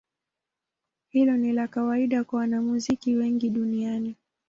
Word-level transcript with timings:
Hilo 1.09 1.37
ni 1.37 1.53
la 1.53 1.67
kawaida 1.67 2.23
kwa 2.23 2.39
wanamuziki 2.39 3.15
wengi 3.15 3.49
duniani. 3.49 4.15